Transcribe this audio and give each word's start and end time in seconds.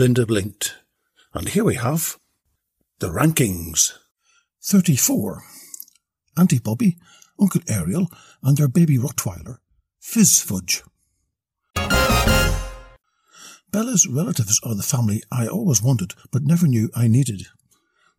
Belinda 0.00 0.24
blinked. 0.24 0.78
And 1.34 1.50
here 1.50 1.62
we 1.62 1.74
have 1.74 2.16
the 3.00 3.08
rankings. 3.08 3.92
34. 4.62 5.42
Auntie 6.38 6.58
Bobbi, 6.58 6.96
Uncle 7.38 7.60
Ariel, 7.68 8.10
and 8.42 8.56
their 8.56 8.66
baby 8.66 8.96
Rottweiler, 8.96 9.58
Fizzfudge. 10.02 10.80
Bella's 13.70 14.08
relatives 14.08 14.58
are 14.64 14.74
the 14.74 14.82
family 14.82 15.22
I 15.30 15.46
always 15.46 15.82
wanted 15.82 16.14
but 16.32 16.44
never 16.44 16.66
knew 16.66 16.88
I 16.96 17.06
needed. 17.06 17.48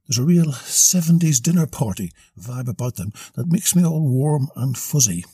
There's 0.08 0.20
a 0.20 0.24
real 0.24 0.52
70s 0.52 1.42
dinner 1.42 1.66
party 1.66 2.12
vibe 2.40 2.70
about 2.70 2.98
them 2.98 3.12
that 3.34 3.48
makes 3.48 3.76
me 3.76 3.84
all 3.84 4.08
warm 4.08 4.50
and 4.56 4.78
fuzzy. 4.78 5.26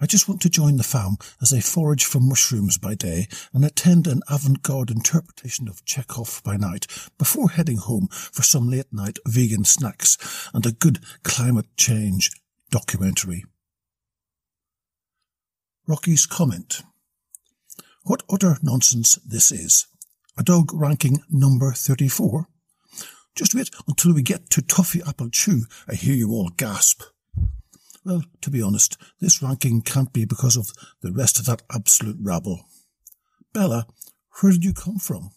I 0.00 0.06
just 0.06 0.28
want 0.28 0.40
to 0.42 0.50
join 0.50 0.76
the 0.76 0.82
fam 0.82 1.16
as 1.40 1.50
they 1.50 1.60
forage 1.60 2.04
for 2.04 2.20
mushrooms 2.20 2.78
by 2.78 2.94
day 2.94 3.28
and 3.52 3.64
attend 3.64 4.06
an 4.06 4.22
avant-garde 4.28 4.90
interpretation 4.90 5.68
of 5.68 5.84
Chekhov 5.84 6.42
by 6.44 6.56
night 6.56 6.86
before 7.16 7.50
heading 7.50 7.76
home 7.76 8.08
for 8.10 8.42
some 8.42 8.68
late-night 8.68 9.18
vegan 9.26 9.64
snacks 9.64 10.50
and 10.52 10.66
a 10.66 10.72
good 10.72 10.98
climate 11.22 11.68
change 11.76 12.30
documentary. 12.70 13.44
Rocky's 15.86 16.26
comment. 16.26 16.82
What 18.02 18.24
utter 18.28 18.56
nonsense 18.62 19.16
this 19.24 19.52
is. 19.52 19.86
A 20.36 20.42
dog 20.42 20.74
ranking 20.74 21.22
number 21.30 21.72
34? 21.72 22.48
Just 23.36 23.54
wait 23.54 23.70
until 23.86 24.12
we 24.12 24.22
get 24.22 24.50
to 24.50 24.62
Toffee 24.62 25.02
Apple 25.06 25.30
Chew. 25.30 25.66
I 25.88 25.94
hear 25.94 26.14
you 26.14 26.30
all 26.30 26.50
gasp. 26.56 27.02
Well, 28.04 28.22
to 28.42 28.50
be 28.50 28.60
honest, 28.60 28.98
this 29.20 29.42
ranking 29.42 29.80
can't 29.80 30.12
be 30.12 30.24
because 30.24 30.56
of 30.56 30.70
the 31.00 31.12
rest 31.12 31.38
of 31.38 31.46
that 31.46 31.62
absolute 31.74 32.18
rabble. 32.20 32.66
Bella, 33.52 33.86
where 34.40 34.52
did 34.52 34.64
you 34.64 34.74
come 34.74 34.98
from? 34.98 35.30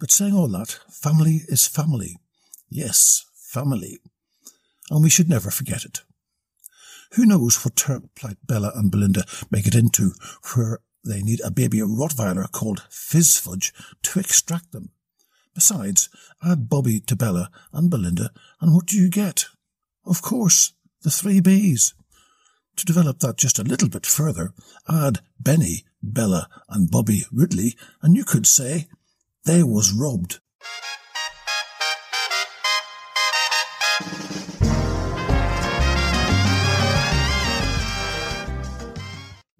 But 0.00 0.10
saying 0.10 0.34
all 0.34 0.48
that, 0.48 0.80
family 0.90 1.42
is 1.46 1.68
family. 1.68 2.16
Yes, 2.68 3.26
family. 3.34 4.00
And 4.90 5.02
we 5.02 5.10
should 5.10 5.28
never 5.28 5.50
forget 5.50 5.84
it. 5.84 6.02
Who 7.12 7.26
knows 7.26 7.64
what 7.64 7.76
terrible 7.76 8.10
plight 8.14 8.38
Bella 8.44 8.72
and 8.74 8.90
Belinda 8.90 9.24
may 9.50 9.62
get 9.62 9.74
into 9.74 10.12
where 10.54 10.80
they 11.04 11.22
need 11.22 11.40
a 11.44 11.50
baby 11.50 11.78
Rottweiler 11.78 12.50
called 12.50 12.86
Fizzfudge 12.90 13.72
to 14.02 14.20
extract 14.20 14.72
them. 14.72 14.90
Besides, 15.54 16.08
add 16.42 16.68
Bobbi 16.68 17.04
to 17.06 17.16
Bella 17.16 17.50
and 17.72 17.90
Belinda, 17.90 18.30
and 18.60 18.74
what 18.74 18.86
do 18.86 18.96
you 18.96 19.10
get? 19.10 19.46
Of 20.06 20.22
course, 20.22 20.72
the 21.02 21.10
three 21.10 21.40
Bs. 21.40 21.94
To 22.76 22.84
develop 22.84 23.18
that 23.20 23.36
just 23.36 23.58
a 23.58 23.64
little 23.64 23.88
bit 23.88 24.06
further, 24.06 24.52
add 24.88 25.20
Benny, 25.38 25.84
Bella, 26.02 26.48
and 26.68 26.90
Bobbi 26.90 27.22
Ridley, 27.32 27.76
and 28.02 28.16
you 28.16 28.24
could 28.24 28.46
say 28.46 28.88
they 29.44 29.62
was 29.62 29.92
robbed. 29.92 30.40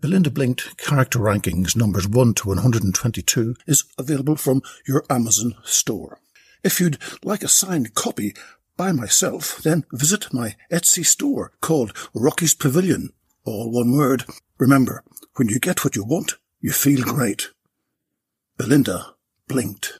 Belinda 0.01 0.31
Blinked 0.31 0.77
Character 0.79 1.19
Rankings 1.19 1.77
numbers 1.77 2.09
1 2.09 2.35
to 2.35 2.49
122 2.49 3.55
is 3.67 3.85
available 3.99 4.35
from 4.35 4.63
your 4.87 5.05
Amazon 5.11 5.55
store. 5.63 6.21
If 6.65 6.81
you'd 6.81 6.99
like 7.23 7.43
a 7.43 7.49
signed 7.49 7.95
copy 7.95 8.35
by 8.81 8.93
myself, 8.93 9.59
then 9.63 9.85
visit 9.93 10.33
my 10.33 10.57
Etsy 10.73 11.05
store 11.05 11.53
called 11.61 11.95
Rocky's 12.15 12.55
Pavilion. 12.55 13.11
All 13.45 13.71
one 13.71 13.93
word. 13.93 14.25
Remember, 14.57 15.05
when 15.37 15.51
you 15.51 15.59
get 15.59 15.85
what 15.85 15.97
you 15.97 16.03
want, 16.03 16.39
you 16.63 16.73
feel 16.73 17.03
great. 17.03 17.51
Belinda 18.57 19.17
blinked. 19.47 19.99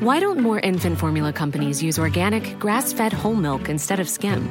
Why 0.00 0.20
don't 0.20 0.40
more 0.40 0.60
infant 0.60 0.98
formula 0.98 1.32
companies 1.32 1.82
use 1.82 1.98
organic, 1.98 2.58
grass 2.58 2.92
fed 2.92 3.14
whole 3.14 3.34
milk 3.34 3.70
instead 3.70 4.00
of 4.00 4.08
skim? 4.10 4.50